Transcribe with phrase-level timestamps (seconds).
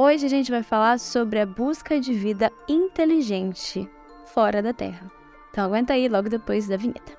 [0.00, 3.90] Hoje a gente vai falar sobre a busca de vida inteligente
[4.26, 5.10] fora da Terra.
[5.50, 7.18] Então aguenta aí logo depois da vinheta.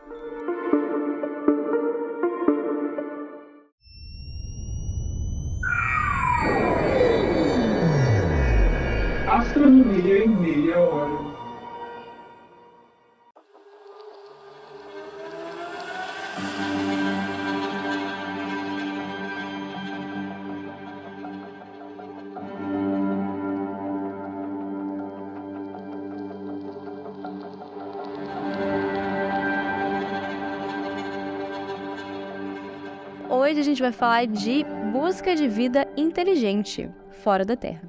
[33.50, 36.88] Hoje a gente vai falar de busca de vida inteligente
[37.24, 37.82] fora da Terra.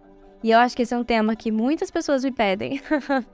[0.43, 2.81] E eu acho que esse é um tema que muitas pessoas me pedem.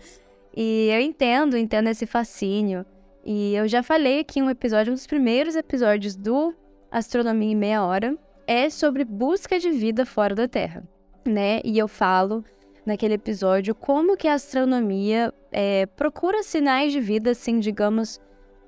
[0.52, 2.84] e eu entendo, entendo esse fascínio.
[3.24, 6.52] E eu já falei aqui em um episódio, um dos primeiros episódios do
[6.90, 10.82] Astronomia em Meia Hora, é sobre busca de vida fora da Terra,
[11.24, 11.60] né?
[11.64, 12.44] E eu falo
[12.84, 18.20] naquele episódio como que a astronomia é, procura sinais de vida, assim, digamos,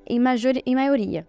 [0.06, 0.54] em, major...
[0.64, 1.26] em maioria.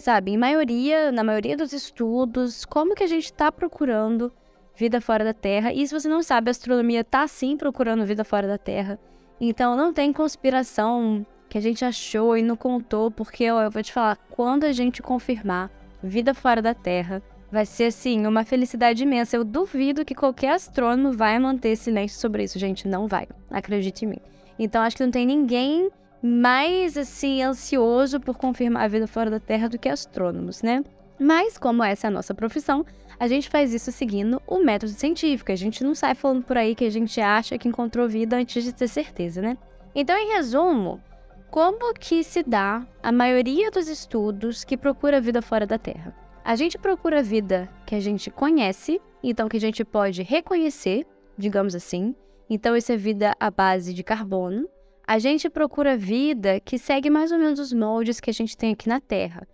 [0.00, 4.32] Sabe, em maioria, na maioria dos estudos, como que a gente está procurando
[4.74, 5.74] vida fora da Terra.
[5.74, 8.98] E se você não sabe, a astronomia está sim procurando vida fora da Terra.
[9.38, 13.82] Então não tem conspiração que a gente achou e não contou, porque ó, eu vou
[13.82, 15.70] te falar, quando a gente confirmar
[16.02, 19.36] vida fora da Terra, vai ser assim, uma felicidade imensa.
[19.36, 23.28] Eu duvido que qualquer astrônomo vai manter silêncio sobre isso, gente, não vai.
[23.50, 24.20] Acredite em mim.
[24.58, 25.90] Então acho que não tem ninguém
[26.22, 30.84] mais assim ansioso por confirmar a vida fora da Terra do que astrônomos, né?
[31.18, 32.84] Mas como essa é a nossa profissão,
[33.18, 35.52] a gente faz isso seguindo o método científico.
[35.52, 38.64] A gente não sai falando por aí que a gente acha que encontrou vida antes
[38.64, 39.58] de ter certeza, né?
[39.94, 40.98] Então, em resumo,
[41.50, 46.16] como que se dá a maioria dos estudos que procura vida fora da Terra?
[46.42, 51.74] A gente procura vida que a gente conhece, então que a gente pode reconhecer, digamos
[51.74, 52.14] assim.
[52.48, 54.66] Então, isso é vida à base de carbono.
[55.10, 58.74] A gente procura vida que segue mais ou menos os moldes que a gente tem
[58.74, 59.44] aqui na Terra.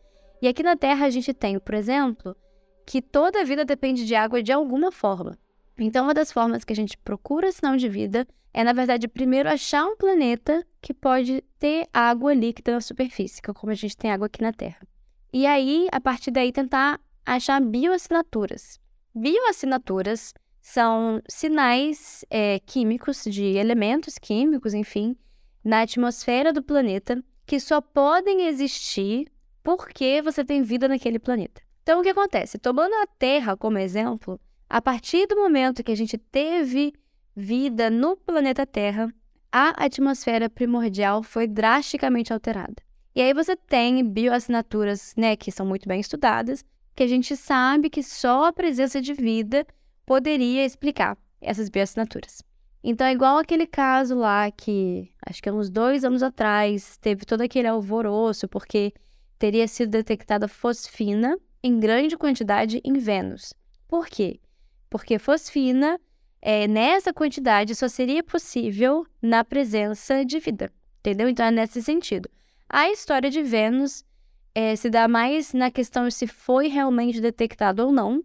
[0.42, 2.36] E aqui na Terra a gente tem, por exemplo,
[2.84, 5.38] que toda vida depende de água de alguma forma.
[5.78, 9.48] Então, uma das formas que a gente procura sinal de vida é, na verdade, primeiro
[9.48, 14.12] achar um planeta que pode ter água líquida na superfície, é como a gente tem
[14.12, 14.86] água aqui na Terra.
[15.32, 18.78] E aí, a partir daí, tentar achar bioassinaturas.
[19.14, 25.16] Bioassinaturas são sinais é, químicos de elementos químicos, enfim,
[25.66, 29.26] na atmosfera do planeta que só podem existir
[29.64, 31.60] porque você tem vida naquele planeta.
[31.82, 32.56] Então, o que acontece?
[32.56, 34.40] Tomando a Terra como exemplo,
[34.70, 36.92] a partir do momento que a gente teve
[37.34, 39.12] vida no planeta Terra,
[39.50, 42.76] a atmosfera primordial foi drasticamente alterada.
[43.12, 47.90] E aí você tem bioassinaturas, né, que são muito bem estudadas, que a gente sabe
[47.90, 49.66] que só a presença de vida
[50.04, 52.40] poderia explicar essas bioassinaturas.
[52.88, 57.40] Então é igual aquele caso lá que, acho que uns dois anos atrás, teve todo
[57.40, 58.94] aquele alvoroço porque
[59.40, 63.52] teria sido detectada fosfina em grande quantidade em Vênus.
[63.88, 64.38] Por quê?
[64.88, 65.98] Porque fosfina,
[66.40, 71.28] é, nessa quantidade, só seria possível na presença de vida, entendeu?
[71.28, 72.30] Então é nesse sentido.
[72.68, 74.04] A história de Vênus
[74.54, 78.22] é, se dá mais na questão se foi realmente detectado ou não,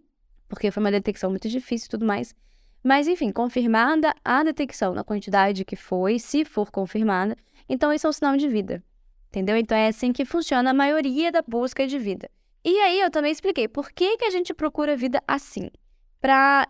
[0.48, 2.32] porque foi uma detecção muito difícil e tudo mais.
[2.82, 7.36] Mas, enfim, confirmada a detecção na quantidade que foi, se for confirmada,
[7.68, 8.82] então isso é um sinal de vida.
[9.28, 9.56] Entendeu?
[9.56, 12.28] Então é assim que funciona a maioria da busca de vida.
[12.64, 15.70] E aí eu também expliquei por que, que a gente procura vida assim.
[16.20, 16.68] Para,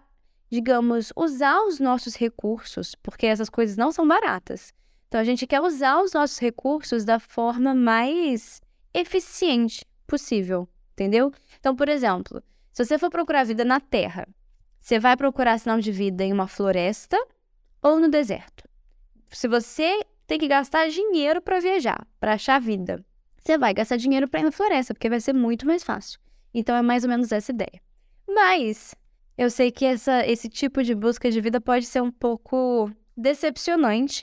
[0.51, 4.73] digamos, usar os nossos recursos, porque essas coisas não são baratas.
[5.09, 8.61] Então a gente quer usar os nossos recursos da forma mais
[8.95, 11.33] eficiente possível, entendeu?
[11.59, 12.43] Então, por exemplo,
[12.73, 14.27] se você for procurar vida na Terra,
[14.83, 17.17] você vai procurar sinal de vida em uma floresta
[17.81, 18.69] ou no deserto.
[19.31, 23.03] Se você tem que gastar dinheiro para viajar, para achar vida,
[23.39, 26.19] você vai gastar dinheiro para ir na floresta, porque vai ser muito mais fácil.
[26.53, 27.81] Então é mais ou menos essa ideia.
[28.29, 28.95] Mas
[29.39, 34.23] eu sei que essa, esse tipo de busca de vida pode ser um pouco decepcionante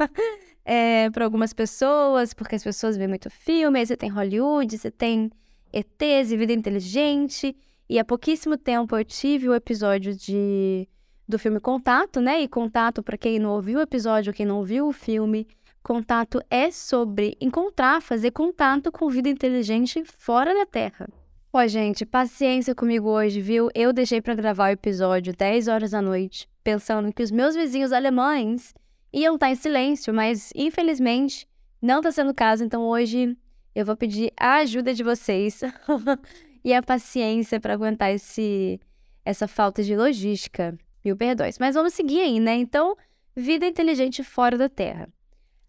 [0.64, 4.90] é, para algumas pessoas, porque as pessoas veem muito filme, aí você tem Hollywood, você
[4.90, 5.30] tem
[5.70, 7.54] ETs e vida inteligente.
[7.88, 10.88] E há pouquíssimo tempo eu tive o episódio de
[11.28, 12.40] do filme Contato, né?
[12.42, 15.46] E Contato, para quem não ouviu o episódio, quem não ouviu o filme,
[15.82, 21.08] Contato é sobre encontrar, fazer contato com vida inteligente fora da Terra.
[21.52, 23.68] Ó, gente, paciência comigo hoje, viu?
[23.74, 27.92] Eu deixei para gravar o episódio 10 horas da noite, pensando que os meus vizinhos
[27.92, 28.72] alemães
[29.12, 31.48] iam estar em silêncio, mas infelizmente
[31.80, 33.36] não está sendo o caso, então hoje
[33.74, 35.62] eu vou pedir a ajuda de vocês
[36.64, 38.80] e a paciência para aguentar esse,
[39.24, 40.78] essa falta de logística.
[41.04, 41.58] Mil perdões.
[41.58, 42.54] Mas vamos seguir aí, né?
[42.54, 42.96] Então,
[43.34, 45.08] vida inteligente fora da Terra.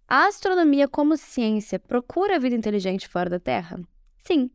[0.07, 3.79] A astronomia como ciência procura vida inteligente fora da Terra?
[4.19, 4.51] Sim.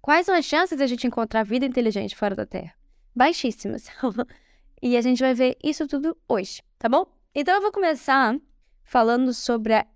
[0.00, 2.74] Quais são as chances de a gente encontrar vida inteligente fora da Terra?
[3.14, 3.88] Baixíssimas.
[4.80, 7.06] e a gente vai ver isso tudo hoje, tá bom?
[7.34, 8.36] Então eu vou começar
[8.82, 9.86] falando sobre a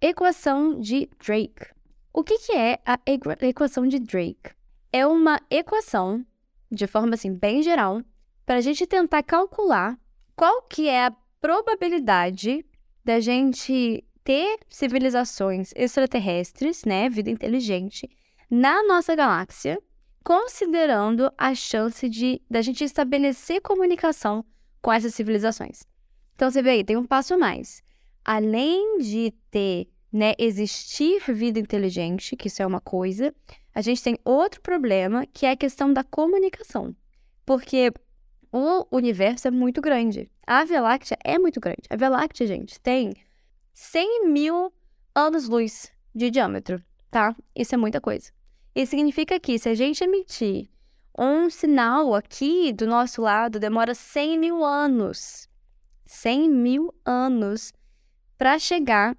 [0.00, 1.72] equação de Drake.
[2.12, 2.98] O que, que é a
[3.46, 4.50] equação de Drake?
[4.92, 6.26] É uma equação,
[6.70, 8.02] de forma assim bem geral,
[8.44, 9.96] para a gente tentar calcular
[10.34, 12.64] qual que é a probabilidade
[13.04, 18.08] da gente ter civilizações extraterrestres, né, vida inteligente,
[18.50, 19.80] na nossa galáxia,
[20.24, 24.44] considerando a chance de da gente estabelecer comunicação
[24.82, 25.84] com essas civilizações.
[26.34, 27.82] Então você vê aí, tem um passo a mais.
[28.24, 33.32] Além de ter, né, existir vida inteligente, que isso é uma coisa,
[33.74, 36.94] a gente tem outro problema, que é a questão da comunicação.
[37.46, 37.92] Porque
[38.52, 40.30] o universo é muito grande.
[40.46, 41.82] A Via Láctea é muito grande.
[41.88, 43.14] A Via Láctea, gente, tem
[43.72, 44.72] 100 mil
[45.14, 47.34] anos-luz de diâmetro, tá?
[47.54, 48.32] Isso é muita coisa.
[48.74, 50.68] Isso significa que se a gente emitir
[51.16, 55.48] um sinal aqui do nosso lado, demora 100 mil anos.
[56.06, 57.72] 100 mil anos
[58.36, 59.16] para chegar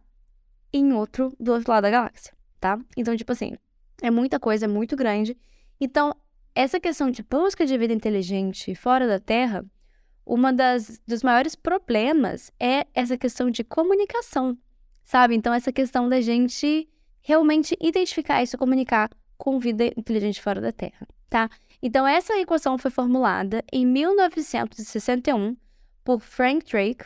[0.74, 2.80] em outro do outro lado da galáxia, tá?
[2.98, 3.56] Então, tipo assim,
[4.02, 5.38] é muita coisa, é muito grande.
[5.80, 6.16] Então,
[6.54, 9.66] essa questão de busca de vida inteligente fora da Terra
[10.26, 14.58] uma das dos maiores problemas é essa questão de comunicação,
[15.04, 15.36] sabe?
[15.36, 16.88] Então essa questão da gente
[17.22, 21.50] realmente identificar isso, comunicar com vida inteligente fora da Terra, tá?
[21.82, 25.58] Então essa equação foi formulada em 1961
[26.04, 27.06] por Frank Drake.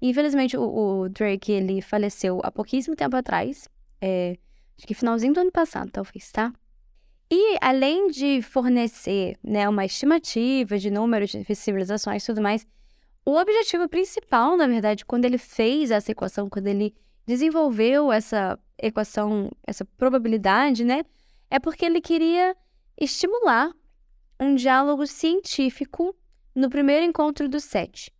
[0.00, 3.68] Infelizmente o, o Drake ele faleceu há pouquíssimo tempo atrás,
[4.00, 4.36] é,
[4.76, 6.52] acho que finalzinho do ano passado, talvez, tá?
[7.30, 12.66] E além de fornecer né, uma estimativa de número de civilizações e tudo mais,
[13.24, 16.94] o objetivo principal, na verdade, quando ele fez essa equação, quando ele
[17.26, 21.04] desenvolveu essa equação, essa probabilidade, né,
[21.50, 22.56] é porque ele queria
[22.96, 23.72] estimular
[24.38, 26.14] um diálogo científico
[26.54, 28.12] no primeiro encontro do SET.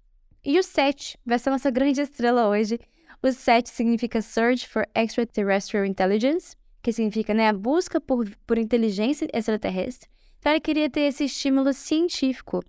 [0.45, 2.79] E o SET vai ser nossa grande estrela hoje.
[3.27, 9.27] O SET significa Search for Extraterrestrial Intelligence que significa né, a busca por, por inteligência
[9.33, 10.09] extraterrestre.
[10.39, 12.63] Então, ele queria ter esse estímulo científico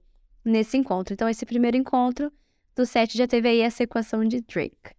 [0.44, 1.14] nesse encontro.
[1.14, 2.34] Então, esse primeiro encontro
[2.76, 4.96] do set já teve aí essa equação de Drake.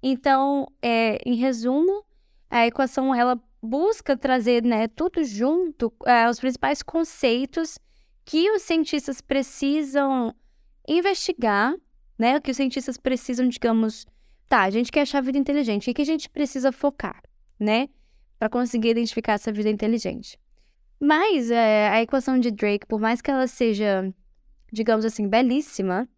[0.00, 2.04] Então, é, em resumo,
[2.48, 7.80] a equação ela busca trazer né, tudo junto, é, os principais conceitos
[8.24, 10.32] que os cientistas precisam
[10.86, 11.74] investigar,
[12.16, 12.38] né?
[12.38, 14.06] Que os cientistas precisam, digamos,
[14.56, 17.22] tá, a gente quer achar a vida inteligente, o que a gente precisa focar,
[17.58, 17.88] né?
[18.38, 20.38] para conseguir identificar essa vida inteligente.
[21.00, 24.12] Mas é, a equação de Drake, por mais que ela seja,
[24.72, 26.08] digamos assim, belíssima,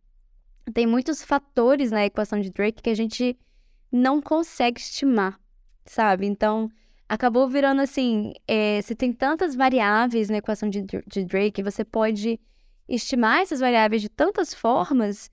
[0.75, 3.39] tem muitos fatores na equação de Drake que a gente
[3.93, 5.39] não consegue estimar,
[5.85, 6.27] sabe?
[6.27, 6.69] Então,
[7.09, 12.41] acabou virando assim: é, se tem tantas variáveis na equação de, de Drake, você pode
[12.89, 15.31] estimar essas variáveis de tantas formas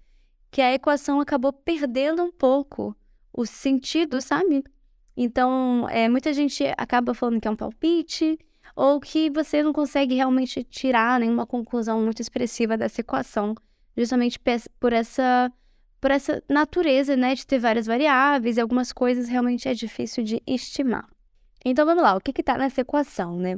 [0.54, 2.96] que a equação acabou perdendo um pouco
[3.34, 4.64] o sentido, sabe?
[5.18, 8.38] Então, é, muita gente acaba falando que é um palpite
[8.76, 13.56] ou que você não consegue realmente tirar nenhuma conclusão muito expressiva dessa equação,
[13.98, 14.40] justamente
[14.80, 15.52] por essa
[16.00, 20.44] por essa natureza, né, de ter várias variáveis e algumas coisas realmente é difícil de
[20.46, 21.08] estimar.
[21.66, 23.58] Então vamos lá, o que está nessa equação, né?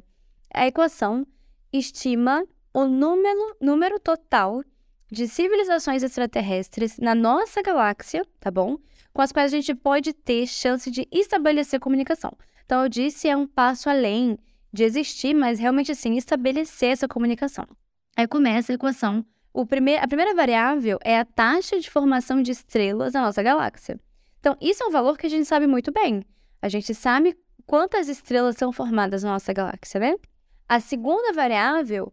[0.54, 1.28] A equação
[1.74, 4.64] estima o número, número total
[5.12, 8.78] de civilizações extraterrestres na nossa galáxia, tá bom?
[9.16, 12.34] com as quais a gente pode ter chance de estabelecer comunicação.
[12.66, 14.38] Então, eu disse, é um passo além
[14.74, 17.66] de existir, mas realmente, assim, estabelecer essa comunicação.
[18.18, 19.26] Aí começa a equação.
[19.54, 23.98] O primeir, a primeira variável é a taxa de formação de estrelas na nossa galáxia.
[24.42, 26.22] Então, isso é um valor que a gente sabe muito bem.
[26.62, 30.16] A gente sabe quantas estrelas são formadas na nossa galáxia, né?
[30.68, 32.12] A segunda variável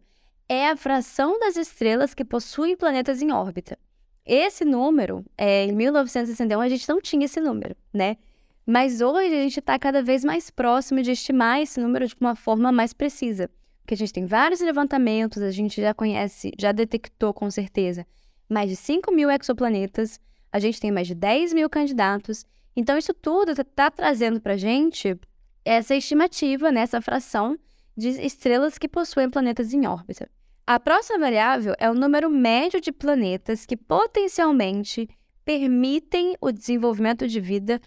[0.53, 3.77] é a fração das estrelas que possuem planetas em órbita.
[4.25, 8.17] Esse número, é, em 1961, a gente não tinha esse número, né?
[8.65, 12.35] Mas hoje a gente está cada vez mais próximo de estimar esse número de uma
[12.35, 13.49] forma mais precisa.
[13.81, 18.05] Porque a gente tem vários levantamentos, a gente já conhece, já detectou com certeza
[18.49, 20.19] mais de 5 mil exoplanetas,
[20.51, 22.45] a gente tem mais de 10 mil candidatos.
[22.75, 25.19] Então, isso tudo está trazendo para a gente
[25.65, 27.57] essa estimativa, né, essa fração
[27.95, 30.29] de estrelas que possuem planetas em órbita.
[30.65, 35.09] A próxima variável é o número médio de planetas que potencialmente
[35.43, 37.81] permitem o desenvolvimento de vida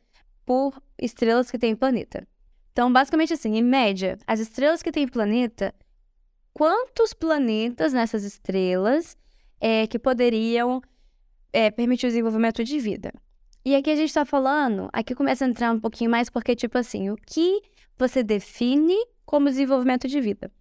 [0.44, 2.28] por estrelas que têm planeta.
[2.72, 5.74] Então, basicamente assim, em média, as estrelas que têm planeta,
[6.52, 9.16] quantos planetas nessas estrelas
[9.58, 10.82] é, que poderiam
[11.54, 13.10] é, permitir o desenvolvimento de vida?
[13.64, 16.76] E aqui a gente está falando, aqui começa a entrar um pouquinho mais, porque, tipo
[16.76, 17.62] assim, o que
[17.98, 20.52] você define como desenvolvimento de vida?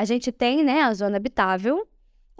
[0.00, 1.86] A gente tem, né, a zona habitável.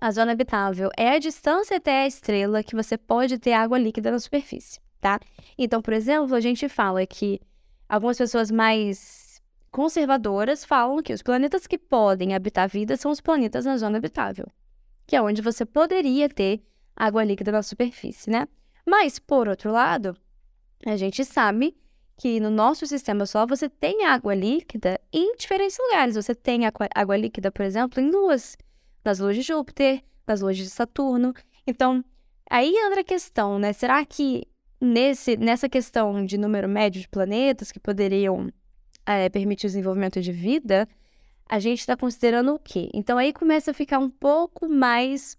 [0.00, 4.10] A zona habitável é a distância até a estrela que você pode ter água líquida
[4.10, 5.20] na superfície, tá?
[5.58, 7.38] Então, por exemplo, a gente fala que
[7.86, 13.66] algumas pessoas mais conservadoras falam que os planetas que podem habitar vida são os planetas
[13.66, 14.46] na zona habitável,
[15.06, 16.62] que é onde você poderia ter
[16.96, 18.48] água líquida na superfície, né?
[18.86, 20.16] Mas, por outro lado,
[20.86, 21.76] a gente sabe
[22.20, 26.16] que no nosso sistema solar você tem água líquida em diferentes lugares.
[26.16, 28.58] Você tem água líquida, por exemplo, em luas,
[29.02, 31.32] nas luas de Júpiter, nas luas de Saturno.
[31.66, 32.04] Então,
[32.50, 33.72] aí entra a questão, né?
[33.72, 34.46] Será que
[34.78, 38.50] nesse, nessa questão de número médio de planetas que poderiam
[39.06, 40.86] é, permitir o desenvolvimento de vida,
[41.48, 42.90] a gente está considerando o quê?
[42.92, 45.38] Então, aí começa a ficar um pouco mais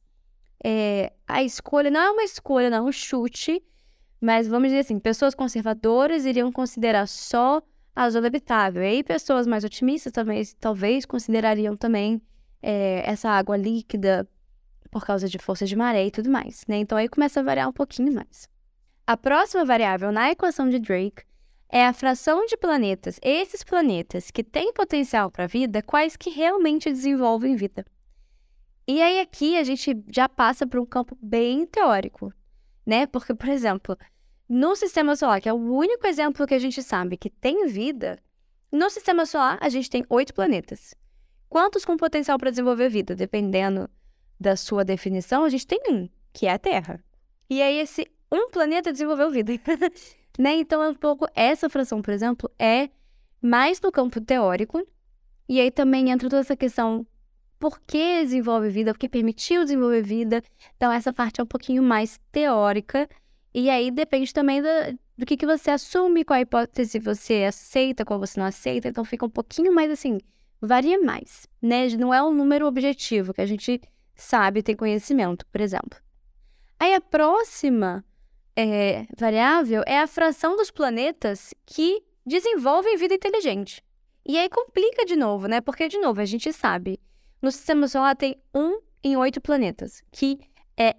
[0.64, 3.62] é, a escolha não é uma escolha, não é um chute,
[4.22, 7.62] mas vamos dizer assim, pessoas conservadoras iriam considerar só
[7.96, 8.84] a zona habitável.
[8.84, 12.22] E aí pessoas mais otimistas também, talvez considerariam também
[12.62, 14.28] é, essa água líquida
[14.92, 16.78] por causa de força de maré e tudo mais, né?
[16.78, 18.48] Então aí começa a variar um pouquinho mais.
[19.08, 21.24] A próxima variável na equação de Drake
[21.70, 26.92] é a fração de planetas, esses planetas que têm potencial para vida, quais que realmente
[26.92, 27.86] desenvolvem vida.
[28.86, 32.34] E aí aqui a gente já passa para um campo bem teórico,
[32.86, 33.06] né?
[33.06, 33.98] Porque, por exemplo,
[34.48, 38.20] no sistema solar, que é o único exemplo que a gente sabe que tem vida,
[38.72, 40.94] no sistema solar a gente tem oito planetas.
[41.50, 43.16] Quantos com potencial para desenvolver vida?
[43.16, 43.90] Dependendo
[44.40, 47.04] da sua definição, a gente tem um, que é a Terra.
[47.50, 49.52] E aí esse um planeta desenvolveu vida.
[50.40, 50.56] né?
[50.56, 52.90] Então, é um pouco essa fração, por exemplo, é
[53.42, 54.82] mais no campo teórico.
[55.50, 57.06] E aí também entra toda essa questão
[57.62, 60.42] por que desenvolve vida, por que permitiu desenvolver vida.
[60.76, 63.08] Então, essa parte é um pouquinho mais teórica.
[63.54, 64.68] E aí depende também do,
[65.16, 68.88] do que, que você assume, qual a hipótese você aceita, qual você não aceita.
[68.88, 70.18] Então, fica um pouquinho mais assim,
[70.60, 71.88] varia mais, né?
[71.90, 73.80] Não é um número objetivo que a gente
[74.16, 76.00] sabe, tem conhecimento, por exemplo.
[76.80, 78.04] Aí a próxima
[78.56, 83.84] é, variável é a fração dos planetas que desenvolvem vida inteligente.
[84.26, 85.62] E aí complica de novo, né?
[85.62, 87.00] Porque, de novo, a gente sabe
[87.42, 90.40] no sistema solar tem um em oito planetas, que
[90.78, 90.96] é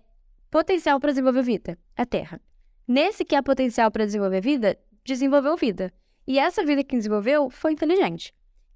[0.51, 2.41] potencial para desenvolver vida, a Terra.
[2.87, 5.93] Nesse que é potencial para desenvolver vida, desenvolveu vida.
[6.27, 8.35] E essa vida que desenvolveu foi inteligente.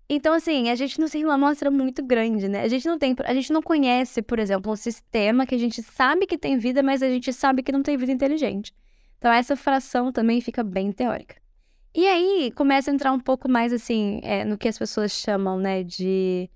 [0.08, 2.62] Então, assim, a gente não tem uma amostra muito grande, né?
[2.62, 5.82] A gente não tem, a gente não conhece, por exemplo, um sistema que a gente
[5.82, 8.72] sabe que tem vida, mas a gente sabe que não tem vida inteligente.
[9.18, 11.36] Então, essa fração também fica bem teórica.
[11.92, 15.58] E aí começa a entrar um pouco mais assim é, no que as pessoas chamam,
[15.58, 16.48] né, de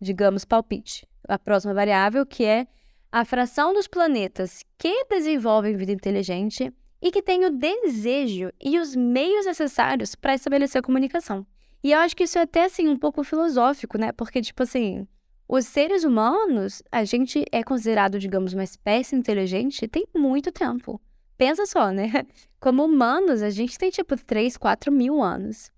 [0.00, 1.06] digamos, palpite.
[1.28, 2.66] A próxima variável, que é
[3.10, 8.94] a fração dos planetas que desenvolvem vida inteligente e que têm o desejo e os
[8.94, 11.46] meios necessários para estabelecer comunicação.
[11.82, 14.12] E eu acho que isso é até assim um pouco filosófico, né?
[14.12, 15.06] Porque tipo assim,
[15.48, 21.00] os seres humanos, a gente é considerado, digamos, uma espécie inteligente tem muito tempo.
[21.38, 22.10] Pensa só, né?
[22.58, 25.70] Como humanos, a gente tem tipo 3, 4 mil anos.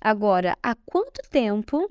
[0.00, 1.88] Agora, há quanto tempo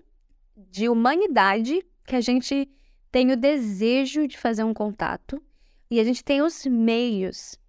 [0.69, 2.69] de humanidade que a gente
[3.11, 5.41] tem o desejo de fazer um contato
[5.89, 7.59] e a gente tem os meios.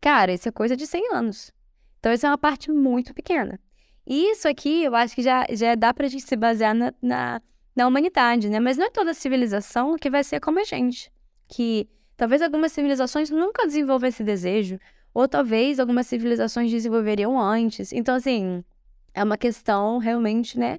[0.00, 1.52] Cara, isso é coisa de 100 anos.
[1.98, 3.58] Então, isso é uma parte muito pequena.
[4.06, 7.42] E isso aqui, eu acho que já, já dá pra gente se basear na, na,
[7.74, 8.60] na humanidade, né?
[8.60, 11.12] Mas não é toda civilização que vai ser como a gente.
[11.48, 14.78] Que talvez algumas civilizações nunca desenvolvam esse desejo,
[15.12, 17.92] ou talvez algumas civilizações desenvolveriam antes.
[17.92, 18.64] Então, assim,
[19.12, 20.78] é uma questão realmente, né,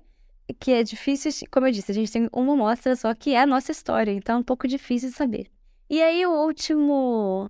[0.53, 3.45] que é difícil, como eu disse, a gente tem uma amostra só que é a
[3.45, 5.51] nossa história, então é um pouco difícil de saber.
[5.89, 7.49] E aí o último,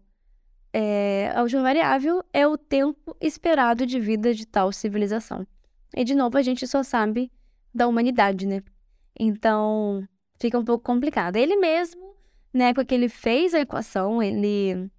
[0.74, 5.46] é, a última variável é o tempo esperado de vida de tal civilização.
[5.96, 7.32] E de novo a gente só sabe
[7.74, 8.62] da humanidade, né?
[9.20, 10.08] Então
[10.40, 11.36] fica um pouco complicado.
[11.36, 12.16] Ele mesmo,
[12.54, 14.90] né, porque ele fez a equação, ele,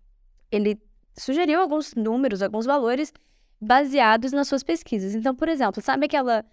[0.51, 0.81] ele
[1.17, 3.13] sugeriu alguns números, alguns valores
[3.61, 5.15] baseados nas suas pesquisas.
[5.15, 6.45] Então, por exemplo, sabe aquela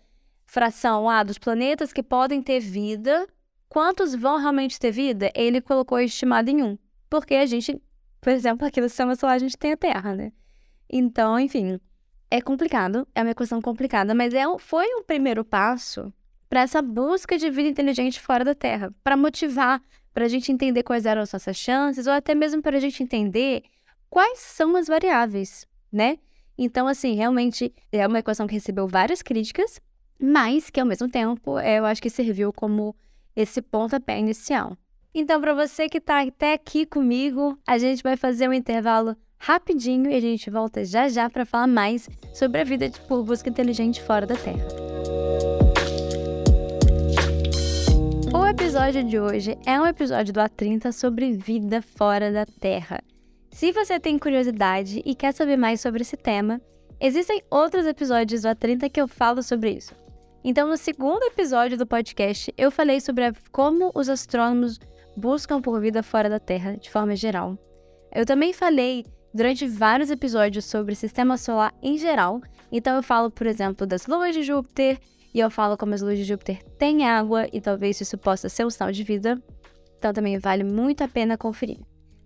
[0.46, 3.28] fração A dos planetas que podem ter vida,
[3.68, 5.32] quantos vão realmente ter vida?
[5.36, 6.78] Ele colocou estimado em um,
[7.10, 7.82] porque a gente
[8.22, 10.32] Por exemplo, aqui no sistema solar a gente tem a Terra, né?
[10.90, 11.80] Então, enfim,
[12.32, 16.12] é complicado, é uma equação complicada, mas é, foi um primeiro passo
[16.50, 19.82] para essa busca de vida inteligente fora da Terra, para motivar,
[20.14, 23.04] para a gente entender quais eram as nossas chances, ou até mesmo para a gente
[23.04, 23.64] entender
[24.10, 26.18] quais são as variáveis, né?
[26.58, 29.82] Então, assim, realmente é uma equação que recebeu várias críticas,
[30.20, 32.96] mas que ao mesmo tempo eu acho que serviu como
[33.36, 34.78] esse pontapé inicial.
[35.14, 40.10] Então, para você que está até aqui comigo, a gente vai fazer um intervalo rapidinho
[40.10, 44.02] e a gente volta já já para falar mais sobre a vida por busca inteligente
[44.02, 44.66] fora da Terra.
[48.34, 53.02] O episódio de hoje é um episódio do A30 sobre vida fora da Terra.
[53.52, 56.60] Se você tem curiosidade e quer saber mais sobre esse tema,
[57.00, 59.96] existem outros episódios do A30 que eu falo sobre isso.
[60.48, 64.80] Então, no segundo episódio do podcast, eu falei sobre como os astrônomos
[65.18, 67.58] buscam por vida fora da Terra de forma geral.
[68.14, 73.32] Eu também falei durante vários episódios sobre o sistema solar em geral, então eu falo,
[73.32, 75.00] por exemplo, das luas de Júpiter,
[75.34, 78.68] e eu falo como as luas de Júpiter têm água e talvez isso possa ser
[78.68, 79.42] um sinal de vida.
[79.98, 81.80] Então também vale muito a pena conferir.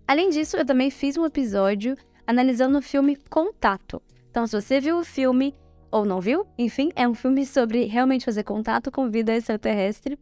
[0.06, 1.96] Além disso, eu também fiz um episódio
[2.26, 4.02] analisando o filme Contato.
[4.30, 5.54] Então, se você viu o filme
[5.90, 10.18] ou não viu, enfim, é um filme sobre realmente fazer contato com vida extraterrestre.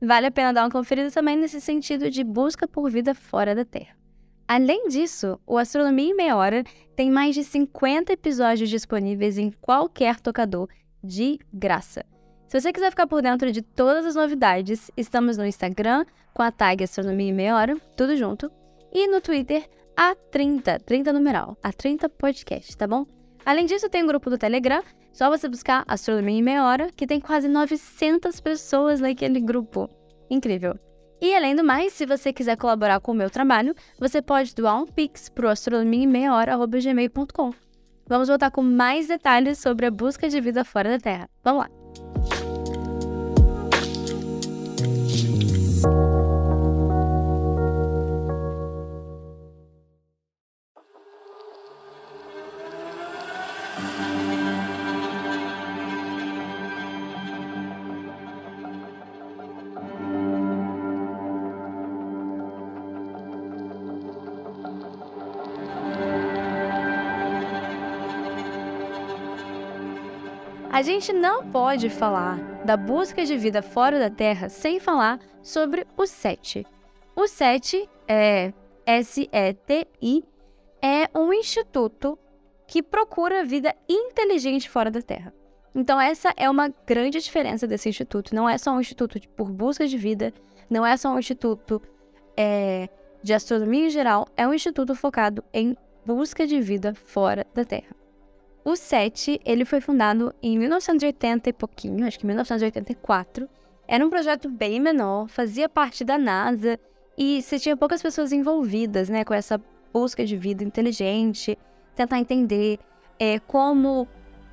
[0.00, 3.64] Vale a pena dar uma conferida também nesse sentido de busca por vida fora da
[3.64, 3.94] Terra.
[4.48, 6.64] Além disso, o Astronomia em Meia Hora
[6.96, 10.68] tem mais de 50 episódios disponíveis em qualquer tocador
[11.04, 12.04] de graça.
[12.48, 16.50] Se você quiser ficar por dentro de todas as novidades, estamos no Instagram com a
[16.50, 18.50] tag Astronomia em Meia Hora, tudo junto,
[18.92, 23.06] e no Twitter, a 30, 30 numeral, a 30 podcast, tá bom?
[23.44, 27.06] Além disso, tem um grupo do Telegram, só você buscar Astronomia em Meia Hora, que
[27.06, 29.88] tem quase 900 pessoas naquele grupo.
[30.30, 30.78] Incrível.
[31.20, 34.80] E além do mais, se você quiser colaborar com o meu trabalho, você pode doar
[34.80, 37.52] um pix pro astronomiaemmeiahora.gmail.com.
[38.08, 41.28] Vamos voltar com mais detalhes sobre a busca de vida fora da Terra.
[41.44, 42.09] Vamos lá!
[70.80, 75.86] A gente não pode falar da busca de vida fora da Terra sem falar sobre
[75.94, 76.66] o SETI.
[77.14, 78.50] O SETI é
[78.86, 80.24] S-E-T-I
[80.80, 82.18] é um instituto
[82.66, 85.34] que procura vida inteligente fora da Terra.
[85.74, 88.34] Então essa é uma grande diferença desse instituto.
[88.34, 90.32] Não é só um instituto por busca de vida,
[90.70, 91.82] não é só um instituto
[92.34, 92.88] é,
[93.22, 98.00] de astronomia em geral, é um instituto focado em busca de vida fora da Terra.
[98.64, 103.48] O SET, ele foi fundado em 1980 e pouquinho, acho que 1984.
[103.88, 106.78] Era um projeto bem menor, fazia parte da NASA
[107.16, 109.60] e você tinha poucas pessoas envolvidas, né, com essa
[109.92, 111.58] busca de vida inteligente,
[111.96, 112.78] tentar entender
[113.18, 114.06] é, como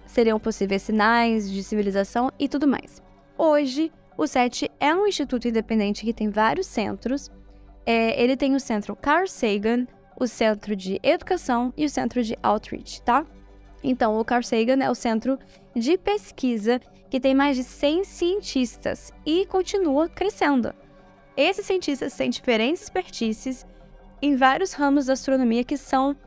[0.05, 3.01] seriam possíveis sinais de civilização e tudo mais.
[3.37, 7.29] Hoje, o SET é um instituto independente que tem vários centros.
[7.85, 9.85] É, ele tem o centro Carl Sagan,
[10.19, 13.25] o centro de educação e o centro de outreach, tá?
[13.89, 15.39] Então, o Carl Sagan é o centro
[15.73, 20.73] de pesquisa que tem mais de 100 cientistas e continua crescendo.
[21.37, 23.65] Esses cientistas têm diferentes expertises
[24.21, 26.17] em vários ramos da astronomia que são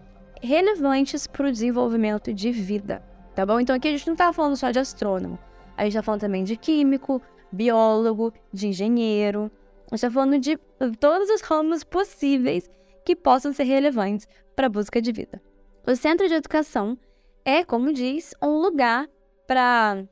[0.40, 3.02] relevantes para o desenvolvimento de vida,
[3.34, 3.60] tá bom?
[3.60, 5.38] Então aqui a gente não está falando só de astrônomo,
[5.76, 7.20] a gente está falando também de químico,
[7.52, 9.50] biólogo, de engenheiro,
[9.90, 10.56] a gente está falando de
[10.98, 12.70] todos os ramos possíveis
[13.04, 15.42] que possam ser relevantes para a busca de vida.
[15.86, 16.96] O Centro de Educação
[17.44, 19.08] é, como diz, um lugar
[19.46, 20.04] para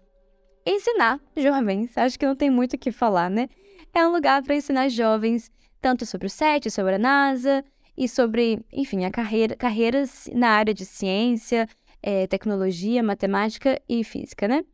[0.67, 1.97] ensinar jovens.
[1.97, 3.49] Acho que não tem muito o que falar, né?
[3.95, 7.65] É um lugar para ensinar jovens tanto sobre o SET, sobre a NASA
[7.97, 11.69] e sobre, enfim, a carreira, carreiras na área de ciência,
[12.03, 14.65] é, tecnologia, matemática e física, né?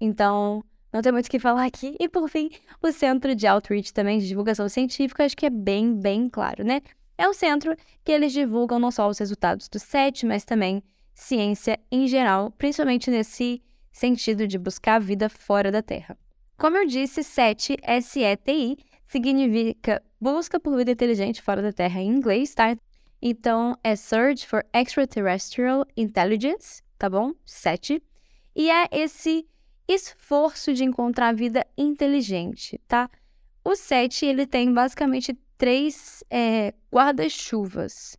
[0.00, 1.96] Então, não tem muito o que falar aqui.
[2.00, 2.50] E por fim,
[2.82, 6.80] o Centro de Outreach também de divulgação científica, acho que é bem, bem claro, né?
[7.16, 10.82] É um centro que eles divulgam não só os resultados do SET, mas também
[11.14, 16.16] ciência em geral, principalmente nesse sentido de buscar a vida fora da Terra.
[16.56, 22.54] Como eu disse, SETI, S-E-T-I, significa busca por vida inteligente fora da Terra em inglês,
[22.54, 22.76] tá?
[23.20, 27.32] Então é Search for Extraterrestrial Intelligence, tá bom?
[27.44, 28.02] SETI.
[28.54, 29.46] E é esse
[29.88, 33.10] esforço de encontrar vida inteligente, tá?
[33.64, 38.16] O SETI, ele tem basicamente três é, guarda-chuvas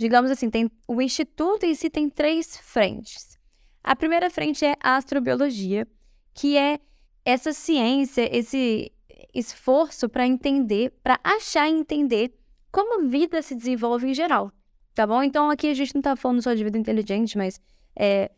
[0.00, 3.38] digamos assim, tem o instituto em si tem três frentes.
[3.84, 5.86] A primeira frente é a astrobiologia,
[6.32, 6.80] que é
[7.22, 8.90] essa ciência, esse
[9.34, 12.34] esforço para entender, para achar e entender
[12.72, 14.50] como vida se desenvolve em geral,
[14.94, 15.22] tá bom?
[15.22, 17.60] Então aqui a gente não está falando só de vida inteligente, mas
[17.94, 18.30] é,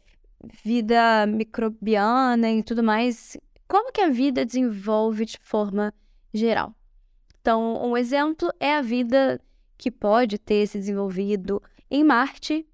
[0.65, 3.37] vida microbiana e tudo mais.
[3.69, 5.95] Como que a vida desenvolve de forma
[6.35, 6.75] geral?
[7.41, 9.41] Então, um exemplo é a vida
[9.77, 12.67] que pode ter se desenvolvido em Marte,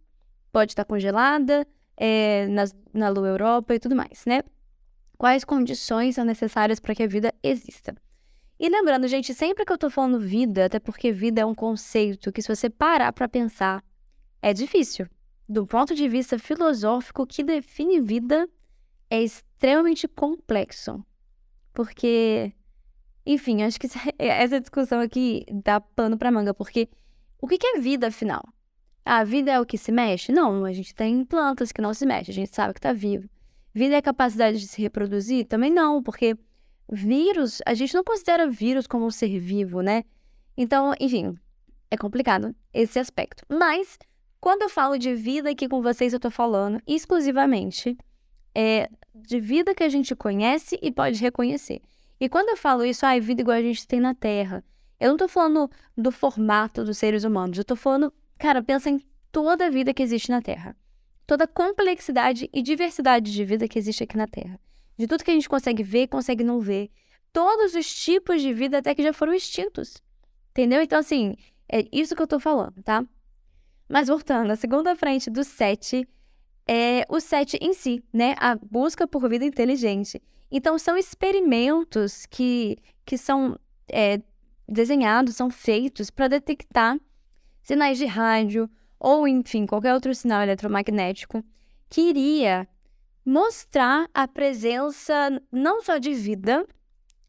[0.52, 4.42] pode estar congelada, é, na, na Lua Europa e tudo mais, né?
[5.16, 7.94] Quais condições são necessárias para que a vida exista?
[8.60, 12.32] E lembrando, gente, sempre que eu tô falando vida, até porque vida é um conceito
[12.32, 13.84] que, se você parar para pensar,
[14.42, 15.06] é difícil.
[15.48, 18.48] Do ponto de vista filosófico, o que define vida
[19.10, 21.04] é extremamente complexo.
[21.72, 22.52] Porque
[23.28, 23.86] enfim, acho que
[24.18, 26.88] essa discussão aqui dá pano para manga, porque
[27.38, 28.42] o que é vida, afinal?
[29.04, 30.32] A vida é o que se mexe?
[30.32, 33.28] Não, a gente tem plantas que não se mexem, a gente sabe que está vivo.
[33.74, 35.46] Vida é a capacidade de se reproduzir?
[35.46, 36.36] Também não, porque
[36.90, 40.04] vírus, a gente não considera vírus como um ser vivo, né?
[40.56, 41.36] Então, enfim,
[41.90, 43.44] é complicado esse aspecto.
[43.46, 43.98] Mas,
[44.40, 47.96] quando eu falo de vida aqui com vocês, eu estou falando exclusivamente
[48.54, 51.82] é, de vida que a gente conhece e pode reconhecer.
[52.20, 54.64] E quando eu falo isso, ah, vida igual a gente tem na Terra,
[54.98, 59.00] eu não tô falando do formato dos seres humanos, eu tô falando, cara, pensa em
[59.30, 60.76] toda a vida que existe na Terra.
[61.26, 64.58] Toda a complexidade e diversidade de vida que existe aqui na Terra.
[64.96, 66.90] De tudo que a gente consegue ver e consegue não ver.
[67.32, 70.02] Todos os tipos de vida até que já foram extintos.
[70.50, 70.82] Entendeu?
[70.82, 71.36] Então, assim,
[71.70, 73.04] é isso que eu tô falando, tá?
[73.88, 76.08] Mas voltando, a segunda frente do SET
[76.68, 78.34] é o SET em si, né?
[78.38, 80.22] A busca por vida inteligente.
[80.50, 82.76] Então, são experimentos que,
[83.06, 84.20] que são é,
[84.68, 86.98] desenhados, são feitos para detectar
[87.62, 88.68] sinais de rádio
[89.00, 91.42] ou, enfim, qualquer outro sinal eletromagnético
[91.88, 92.68] que iria
[93.24, 96.66] mostrar a presença não só de vida,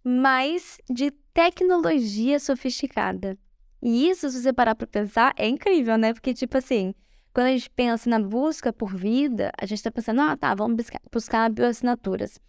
[0.03, 3.37] mas de tecnologia sofisticada.
[3.81, 6.13] E isso, se você parar para pensar, é incrível, né?
[6.13, 6.93] Porque, tipo assim,
[7.33, 10.83] quando a gente pensa na busca por vida, a gente está pensando, ah, tá, vamos
[11.11, 12.39] buscar, bioassinaturas.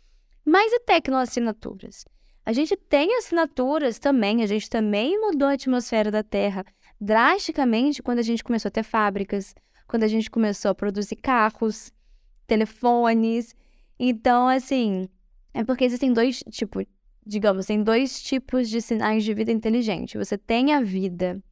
[0.45, 2.05] Mas e tecnoassinaturas?
[2.45, 6.65] A gente tem assinaturas também, a gente também mudou a atmosfera da Terra
[7.01, 9.55] drasticamente quando a gente começou a ter fábricas,
[9.87, 11.93] quando a gente começou a produzir carros,
[12.47, 13.55] telefones.
[13.99, 15.09] Então, assim,
[15.53, 16.85] é porque existem dois tipos,
[17.25, 20.19] digamos, tem dois tipos de sinais de vida inteligente.
[20.19, 21.43] Você tem a vida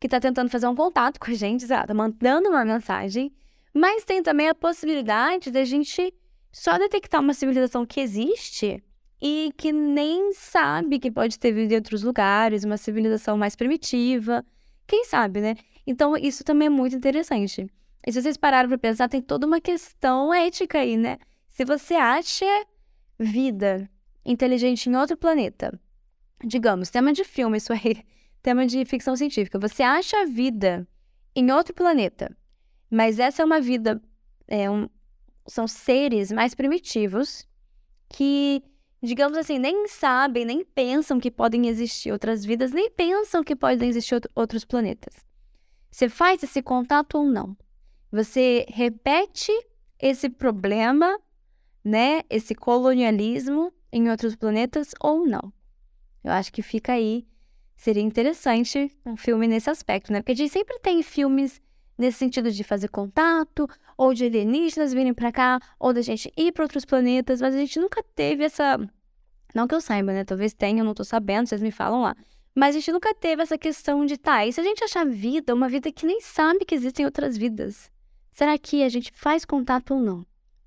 [0.00, 3.32] que está tentando fazer um contato com a gente, está mandando uma mensagem,
[3.74, 6.14] mas tem também a possibilidade da gente
[6.52, 8.82] só detectar uma civilização que existe
[9.20, 14.44] e que nem sabe que pode ter vivido em outros lugares, uma civilização mais primitiva.
[14.86, 15.56] Quem sabe, né?
[15.86, 17.66] Então, isso também é muito interessante.
[18.06, 21.18] E se vocês pararam para pensar, tem toda uma questão ética aí, né?
[21.48, 22.46] Se você acha
[23.18, 23.90] vida
[24.24, 25.78] inteligente em outro planeta,
[26.44, 28.04] digamos, tema de filme, isso aí,
[28.42, 30.86] tema de ficção científica, você acha vida
[31.34, 32.36] em outro planeta,
[32.90, 34.00] mas essa é uma vida,
[34.46, 34.88] é um,
[35.46, 37.46] são seres mais primitivos
[38.08, 38.62] que,
[39.02, 43.88] digamos assim, nem sabem, nem pensam que podem existir outras vidas, nem pensam que podem
[43.88, 45.14] existir outros planetas.
[45.90, 47.56] Você faz esse contato ou não?
[48.10, 49.52] Você repete
[49.98, 51.18] esse problema,
[51.84, 55.52] né, esse colonialismo em outros planetas ou não?
[56.22, 57.26] Eu acho que fica aí.
[57.78, 60.20] Seria interessante um filme nesse aspecto, né?
[60.20, 61.62] Porque a gente sempre tem filmes
[61.96, 66.50] nesse sentido de fazer contato, ou de alienígenas virem para cá, ou da gente ir
[66.50, 68.76] para outros planetas, mas a gente nunca teve essa.
[69.54, 70.24] Não que eu saiba, né?
[70.24, 72.16] Talvez tenha, eu não tô sabendo, vocês me falam lá.
[72.52, 75.54] Mas a gente nunca teve essa questão de, tá, e se a gente achar vida,
[75.54, 77.92] uma vida que nem sabe que existem outras vidas?
[78.32, 80.26] Será que a gente faz contato ou não?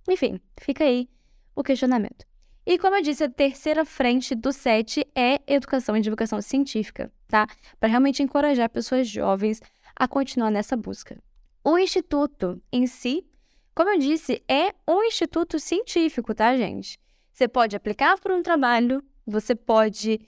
[0.10, 1.10] Enfim, fica aí
[1.54, 2.31] o questionamento.
[2.66, 7.48] E como eu disse, a terceira frente do SET é educação e divulgação científica, tá?
[7.80, 9.62] Para realmente encorajar pessoas jovens
[9.96, 11.18] a continuar nessa busca.
[11.64, 13.26] O instituto em si,
[13.74, 17.00] como eu disse, é um instituto científico, tá, gente?
[17.32, 20.20] Você pode aplicar por um trabalho, você pode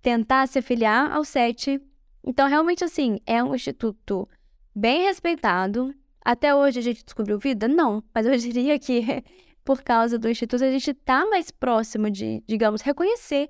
[0.00, 1.80] tentar se afiliar ao SET.
[2.22, 4.28] Então, realmente, assim, é um instituto
[4.74, 5.94] bem respeitado.
[6.24, 7.68] Até hoje a gente descobriu vida?
[7.68, 9.22] Não, mas eu diria que
[9.64, 13.48] por causa do instituto a gente está mais próximo de, digamos, reconhecer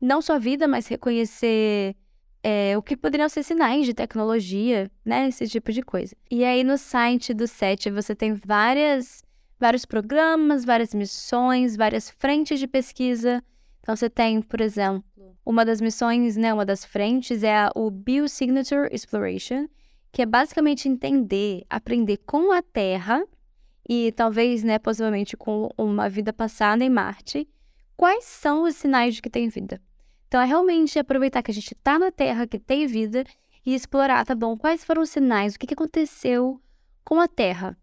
[0.00, 1.94] não só a vida, mas reconhecer
[2.42, 5.28] é, o que poderiam ser sinais de tecnologia, né?
[5.28, 6.16] Esse tipo de coisa.
[6.28, 9.22] E aí no site do SET você tem várias,
[9.60, 13.42] vários programas, várias missões, várias frentes de pesquisa.
[13.80, 15.04] Então você tem, por exemplo,
[15.46, 19.68] uma das missões, né, uma das frentes é o Biosignature Exploration,
[20.10, 23.24] que é basicamente entender, aprender com a Terra
[23.88, 27.48] e talvez, né, possivelmente com uma vida passada em Marte,
[27.96, 29.80] quais são os sinais de que tem vida.
[30.28, 33.24] Então é realmente aproveitar que a gente está na Terra, que tem vida,
[33.64, 36.60] e explorar, tá bom, quais foram os sinais, o que, que aconteceu
[37.04, 37.76] com a Terra,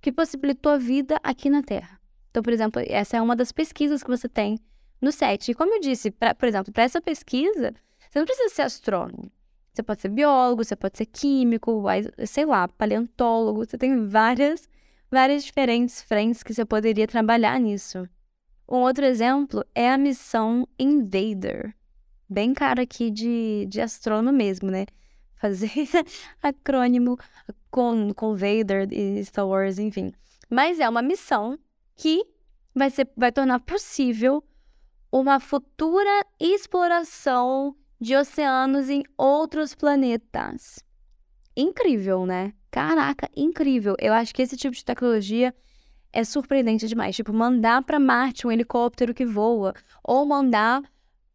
[0.00, 2.00] que possibilitou a vida aqui na Terra.
[2.30, 4.58] Então, por exemplo, essa é uma das pesquisas que você tem
[5.00, 5.50] no SET.
[5.50, 7.72] E como eu disse, pra, por exemplo, para essa pesquisa,
[8.10, 9.30] você não precisa ser astrônomo.
[9.72, 11.82] Você pode ser biólogo, você pode ser químico,
[12.26, 13.64] sei lá, paleontólogo.
[13.64, 14.68] Você tem várias,
[15.10, 18.08] várias diferentes frentes que você poderia trabalhar nisso.
[18.68, 21.74] Um outro exemplo é a missão Invader.
[22.28, 24.86] Bem cara aqui de, de astrônomo mesmo, né?
[25.36, 25.70] Fazer
[26.42, 27.18] acrônimo
[27.70, 30.12] com, com Vader e Star Wars, enfim.
[30.48, 31.58] Mas é uma missão
[31.94, 32.24] que
[32.74, 34.42] vai, ser, vai tornar possível
[35.12, 40.82] uma futura exploração de oceanos em outros planetas.
[41.56, 42.52] Incrível, né?
[42.70, 43.94] Caraca, incrível.
[43.98, 45.54] Eu acho que esse tipo de tecnologia
[46.12, 47.14] é surpreendente demais.
[47.14, 50.82] Tipo, mandar para Marte um helicóptero que voa, ou mandar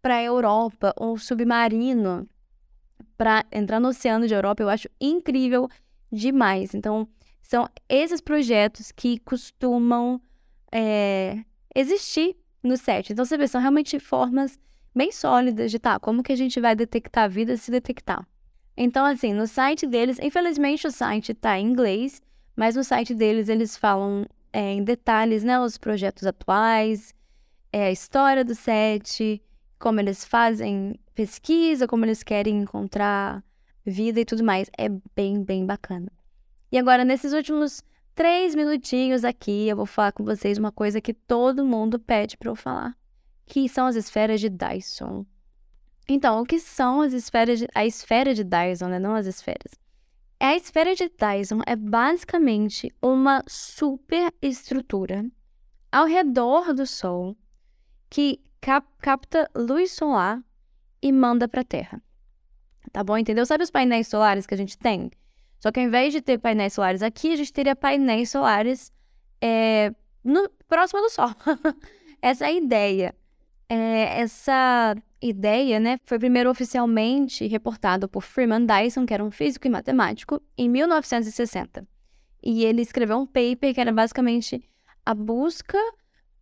[0.02, 2.28] para Europa um submarino
[3.18, 5.68] para entrar no oceano de Europa, eu acho incrível
[6.12, 6.74] demais.
[6.74, 7.08] Então,
[7.42, 10.22] são esses projetos que costumam
[10.72, 11.44] é,
[11.76, 13.12] existir no set.
[13.12, 14.58] Então, você vê, são realmente formas
[14.96, 18.26] bem sólidas de, tá, como que a gente vai detectar a vida se detectar.
[18.82, 22.22] Então, assim, no site deles, infelizmente o site está em inglês,
[22.56, 27.14] mas no site deles eles falam é, em detalhes, né, os projetos atuais,
[27.74, 29.42] é, a história do set,
[29.78, 33.44] como eles fazem pesquisa, como eles querem encontrar
[33.86, 34.72] vida e tudo mais.
[34.78, 36.10] É bem, bem bacana.
[36.72, 37.84] E agora, nesses últimos
[38.16, 42.50] três minutinhos aqui, eu vou falar com vocês uma coisa que todo mundo pede para
[42.50, 42.96] eu falar,
[43.46, 45.26] que são as esferas de Dyson.
[46.14, 47.68] Então, o que são as esferas de...
[47.74, 48.98] a esfera de Dyson, né?
[49.00, 49.80] Não as esferas.
[50.40, 55.26] A esfera de Dyson é basicamente uma superestrutura
[55.92, 57.36] ao redor do Sol
[58.10, 60.42] que cap capta luz solar
[61.02, 62.02] e manda para a Terra.
[62.92, 63.18] Tá bom?
[63.18, 63.46] Entendeu?
[63.46, 65.12] Sabe os painéis solares que a gente tem?
[65.60, 68.92] Só que ao invés de ter painéis solares aqui, a gente teria painéis solares
[69.42, 69.94] é,
[70.24, 71.30] no, próximo do Sol.
[72.22, 73.14] essa é a ideia.
[73.68, 79.68] É, essa ideia, né, foi primeiro oficialmente reportado por Freeman Dyson, que era um físico
[79.68, 81.86] e matemático, em 1960.
[82.42, 84.64] E ele escreveu um paper que era basicamente
[85.06, 85.78] a busca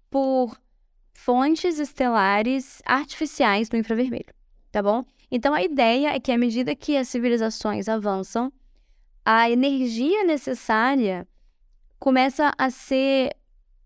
[0.09, 0.55] por
[1.13, 4.33] fontes estelares artificiais do infravermelho,
[4.71, 5.03] tá bom?
[5.31, 8.51] Então a ideia é que à medida que as civilizações avançam,
[9.25, 11.27] a energia necessária
[11.99, 13.35] começa a ser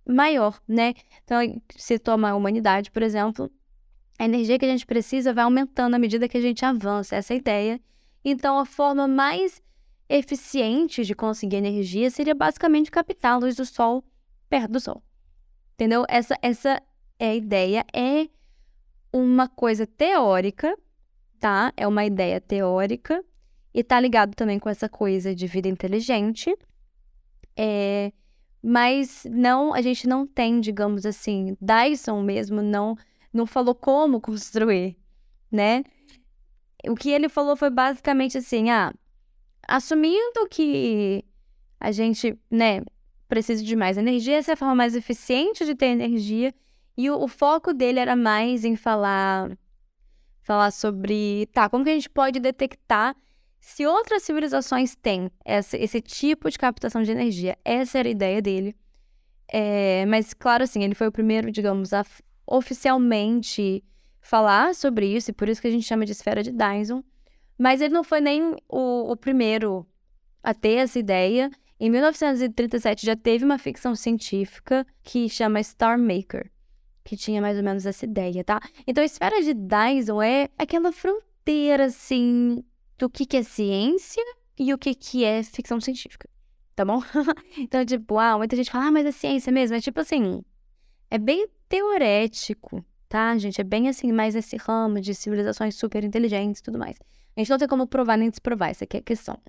[0.06, 0.93] maior, né?
[1.23, 1.39] Então,
[1.75, 3.51] se toma a humanidade, por exemplo,
[4.21, 7.34] a energia que a gente precisa vai aumentando à medida que a gente avança, essa
[7.34, 7.81] é a ideia.
[8.23, 9.60] Então, a forma mais
[10.07, 14.03] eficiente de conseguir energia seria basicamente captar a luz do Sol
[14.47, 15.01] perto do Sol.
[15.73, 16.05] Entendeu?
[16.07, 16.79] Essa, essa
[17.17, 17.84] é a ideia.
[17.91, 18.27] É
[19.12, 20.77] uma coisa teórica,
[21.39, 21.73] tá?
[21.75, 23.25] É uma ideia teórica.
[23.73, 26.55] E tá ligado também com essa coisa de vida inteligente.
[27.57, 28.12] É,
[28.62, 32.95] mas não, a gente não tem, digamos assim, Dyson mesmo não
[33.34, 34.98] não falou como construir,
[35.52, 35.84] né?
[36.88, 38.94] O que ele falou foi basicamente assim: ah,
[39.67, 41.24] assumindo que
[41.80, 42.82] a gente, né,
[43.28, 46.54] precisa de mais energia, essa é a forma mais eficiente de ter energia.
[46.98, 49.58] E o, o foco dele era mais em falar
[50.41, 53.15] falar sobre, tá, como que a gente pode detectar
[53.60, 57.58] se outras civilizações têm essa, esse tipo de captação de energia.
[57.63, 58.76] Essa era a ideia dele.
[59.48, 62.04] É, mas, claro, assim, ele foi o primeiro, digamos, a
[62.52, 63.84] oficialmente
[64.20, 67.04] falar sobre isso, e por isso que a gente chama de esfera de Dyson.
[67.58, 69.86] Mas ele não foi nem o, o primeiro
[70.44, 71.50] a ter essa ideia.
[71.80, 76.52] Em 1937 já teve uma ficção científica que chama Star Maker,
[77.04, 78.60] que tinha mais ou menos essa ideia, tá?
[78.86, 82.64] Então a esfera de Dyson é aquela fronteira, assim,
[82.98, 84.24] do que, que é ciência
[84.58, 86.30] e o que, que é ficção científica,
[86.76, 87.02] tá bom?
[87.58, 89.76] então, tipo, ah, muita gente fala, ah, mas é ciência mesmo.
[89.76, 90.44] É tipo assim,
[91.10, 93.62] é bem teorético, tá, gente?
[93.62, 96.97] É bem assim, mais esse ramo de civilizações super inteligentes e tudo mais.
[97.34, 99.39] A gente não tem como provar nem desprovar, essa aqui é a questão.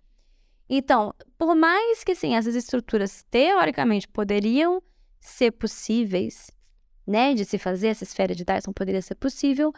[0.71, 4.81] Então, por mais que, assim, essas estruturas teoricamente poderiam
[5.21, 6.49] ser possíveis,
[7.05, 9.73] né, de se fazer, essa esfera de Dyson poderia ser possível,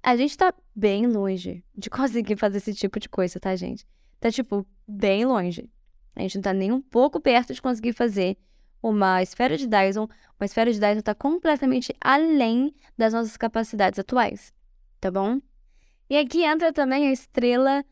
[0.00, 3.84] a gente tá bem longe de conseguir fazer esse tipo de coisa, tá, gente?
[4.20, 5.68] Tá, tipo, bem longe.
[6.14, 8.38] A gente não tá nem um pouco perto de conseguir fazer
[8.82, 14.52] uma esfera de Dyson, uma esfera de Dyson está completamente além das nossas capacidades atuais,
[15.00, 15.40] tá bom?
[16.08, 17.84] E aqui entra também a estrela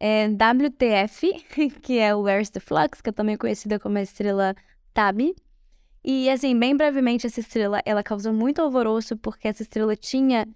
[0.00, 1.44] é WTF,
[1.82, 4.54] que é o Where's the Flux, que é também conhecida como a estrela
[4.94, 5.34] Tabi.
[6.02, 10.48] E, assim, bem brevemente, essa estrela, ela causou muito alvoroço porque essa estrela tinha,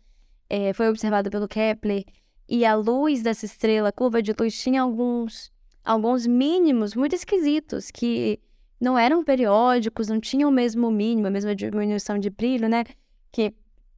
[0.49, 2.05] é, foi observada pelo Kepler,
[2.49, 5.53] e a luz dessa estrela, a curva de luz, tinha alguns,
[5.85, 8.41] alguns mínimos muito esquisitos, que
[8.81, 12.85] não eram periódicos, não tinham o mesmo mínimo, a mesma diminuição de brilho, né?
[13.33, 13.55] Que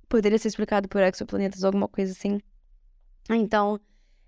[0.08, 2.40] poderia ser explicado por exoplanetas ou alguma coisa assim.
[3.28, 3.80] Então,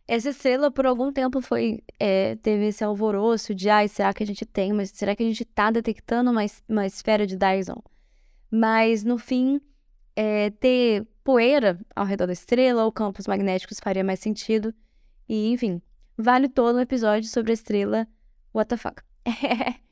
[0.07, 4.27] essa estrela, por algum tempo, foi é, teve esse alvoroço de, ai, será que a
[4.27, 7.83] gente tem, mas será que a gente está detectando uma, uma esfera de Dyson?
[8.51, 9.61] Mas, no fim,
[10.17, 14.75] é, ter poeira ao redor da estrela ou campos magnéticos faria mais sentido.
[15.29, 15.83] E, enfim,
[16.17, 18.09] vale todo um episódio sobre a estrela
[18.79, 19.03] fuck.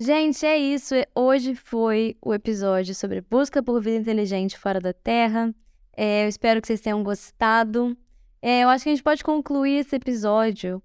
[0.00, 0.94] gente, é isso.
[1.14, 5.54] Hoje foi o episódio sobre busca por vida inteligente fora da Terra.
[5.94, 7.94] É, eu espero que vocês tenham gostado.
[8.40, 10.82] É, eu acho que a gente pode concluir esse episódio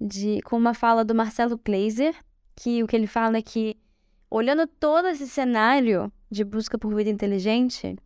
[0.00, 2.16] de, com uma fala do Marcelo Kleiser,
[2.56, 3.76] que o que ele fala é que,
[4.28, 7.96] olhando todo esse cenário de busca por vida inteligente,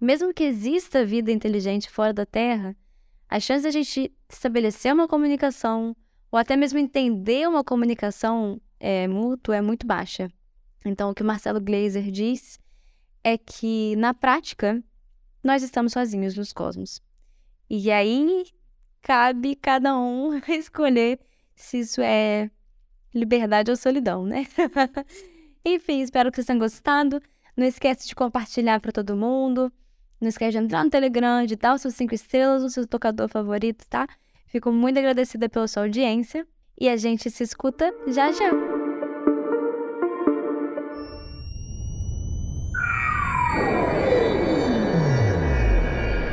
[0.00, 2.74] mesmo que exista vida inteligente fora da Terra,
[3.28, 5.94] a chance de a gente estabelecer uma comunicação
[6.32, 10.28] ou até mesmo entender uma comunicação é, mútua é muito baixa.
[10.84, 12.58] Então, o que o Marcelo Glazer diz
[13.22, 14.82] é que, na prática,
[15.42, 17.00] nós estamos sozinhos nos cosmos.
[17.70, 18.44] E aí
[19.00, 21.20] cabe cada um escolher
[21.54, 22.50] se isso é
[23.14, 24.48] liberdade ou solidão, né?
[25.64, 27.22] Enfim, espero que vocês tenham gostado.
[27.56, 29.72] Não esquece de compartilhar para todo mundo.
[30.20, 33.28] Não esquece de entrar no Telegram, de dar os seus cinco estrelas no seu tocador
[33.28, 34.08] favorito, tá?
[34.46, 36.44] Fico muito agradecida pela sua audiência
[36.82, 38.50] e a gente se escuta já já.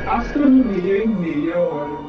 [0.08, 1.99] Astronomia em meia hora.